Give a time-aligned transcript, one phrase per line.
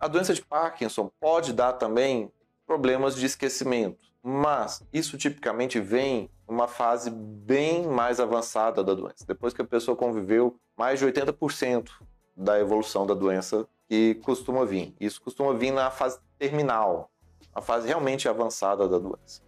[0.00, 2.30] A doença de Parkinson pode dar também
[2.64, 9.52] problemas de esquecimento, mas isso tipicamente vem numa fase bem mais avançada da doença, depois
[9.52, 11.90] que a pessoa conviveu mais de 80%
[12.36, 14.94] da evolução da doença que costuma vir.
[15.00, 17.10] Isso costuma vir na fase terminal,
[17.52, 19.42] a fase realmente avançada da doença.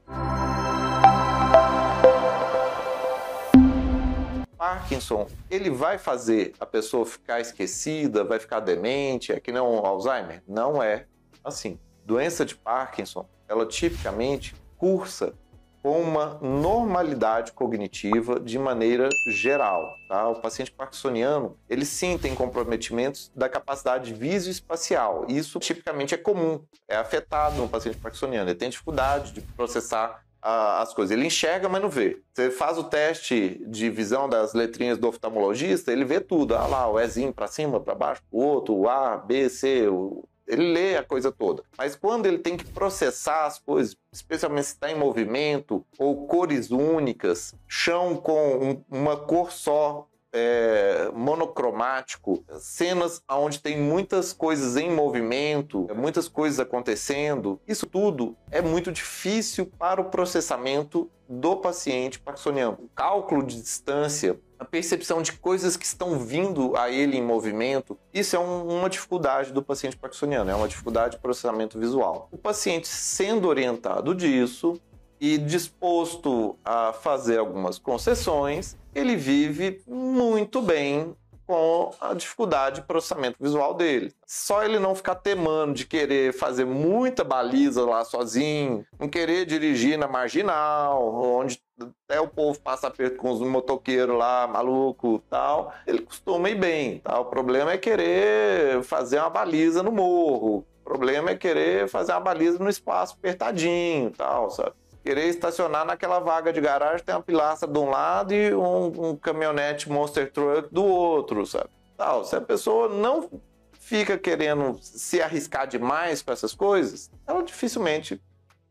[4.71, 10.45] Parkinson, ele vai fazer a pessoa ficar esquecida, vai ficar demente, é que não Alzheimer?
[10.47, 11.07] Não é
[11.43, 11.77] assim.
[12.05, 15.35] Doença de Parkinson, ela tipicamente cursa
[15.83, 19.93] com uma normalidade cognitiva de maneira geral.
[20.09, 20.29] Tá?
[20.29, 25.25] O paciente parkinsoniano, ele sim tem comprometimentos da capacidade visoespacial.
[25.29, 28.49] Isso tipicamente é comum, é afetado no paciente parkinsoniano.
[28.49, 31.17] Ele tem dificuldade de processar as coisas.
[31.17, 32.21] Ele enxerga, mas não vê.
[32.33, 36.55] Você faz o teste de visão das letrinhas do oftalmologista, ele vê tudo.
[36.55, 40.25] Ah lá, o Ezinho para cima, para baixo, o outro, o A, B, C, o...
[40.47, 41.63] ele lê a coisa toda.
[41.77, 46.71] Mas quando ele tem que processar as coisas, especialmente se está em movimento, ou cores
[46.71, 55.89] únicas, chão com uma cor só, é, monocromático, cenas onde tem muitas coisas em movimento,
[55.95, 57.61] muitas coisas acontecendo.
[57.67, 62.79] Isso tudo é muito difícil para o processamento do paciente parkinsoniano.
[62.81, 67.97] O cálculo de distância, a percepção de coisas que estão vindo a ele em movimento,
[68.13, 72.29] isso é um, uma dificuldade do paciente parkinsoniano, é uma dificuldade de processamento visual.
[72.33, 74.81] O paciente sendo orientado disso,
[75.21, 81.15] e disposto a fazer algumas concessões, ele vive muito bem
[81.51, 84.15] com a dificuldade de processamento visual dele.
[84.25, 89.99] Só ele não ficar temando de querer fazer muita baliza lá sozinho, não querer dirigir
[89.99, 91.61] na marginal, onde
[92.07, 97.01] até o povo passa perto com os motoqueiros lá, maluco tal, ele costuma ir bem.
[97.01, 97.19] Tá?
[97.19, 100.59] O problema é querer fazer uma baliza no morro.
[100.59, 104.73] O problema é querer fazer uma baliza no espaço apertadinho tal, sabe?
[105.03, 109.17] Querer estacionar naquela vaga de garagem, tem uma pilastra de um lado e um, um
[109.17, 111.71] caminhonete Monster Truck do outro, sabe?
[111.97, 112.25] Tal.
[112.25, 113.29] Se a pessoa não
[113.73, 118.23] fica querendo se arriscar demais com essas coisas, ela dificilmente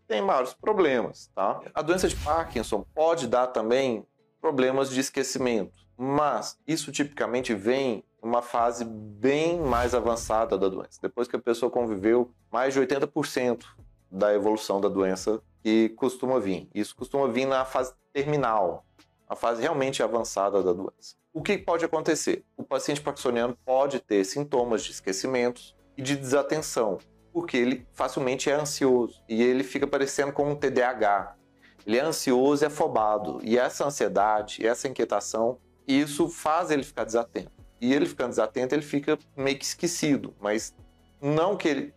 [0.07, 1.61] tem maiores problemas, tá?
[1.73, 4.05] A doença de Parkinson pode dar também
[4.41, 11.27] problemas de esquecimento, mas isso tipicamente vem numa fase bem mais avançada da doença, depois
[11.27, 13.65] que a pessoa conviveu mais de 80%
[14.11, 16.69] da evolução da doença que costuma vir.
[16.73, 18.85] Isso costuma vir na fase terminal,
[19.27, 21.15] a fase realmente avançada da doença.
[21.31, 22.43] O que pode acontecer?
[22.57, 26.97] O paciente parkinsoniano pode ter sintomas de esquecimentos e de desatenção,
[27.31, 31.35] porque ele facilmente é ansioso e ele fica parecendo com um TDAH.
[31.85, 37.51] Ele é ansioso e afobado, e essa ansiedade, essa inquietação, isso faz ele ficar desatento.
[37.81, 40.75] E ele ficando desatento, ele fica meio que esquecido, mas
[41.21, 41.93] não que ele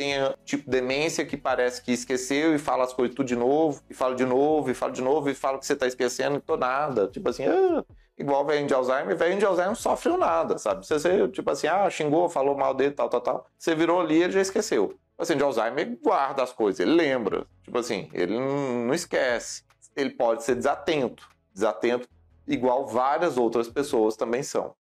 [0.00, 3.92] tenha tipo demência que parece que esqueceu e fala as coisas tudo de novo, e
[3.92, 6.56] fala de novo, e fala de novo, e fala que você tá esquecendo e tô
[6.56, 7.06] nada.
[7.06, 7.84] Tipo assim, ah,
[8.16, 10.86] igual velho de Alzheimer, velho de Alzheimer não sofreu nada, sabe?
[10.86, 13.46] Você, você, tipo assim, ah, xingou, falou mal dele, tal, tal, tal.
[13.58, 14.98] Você virou ali e ele já esqueceu.
[15.18, 17.46] Assim, de Alzheimer guarda as coisas, ele lembra.
[17.62, 19.64] Tipo assim, ele não esquece.
[19.94, 21.28] Ele pode ser desatento.
[21.52, 22.08] Desatento,
[22.48, 24.74] igual várias outras pessoas também são.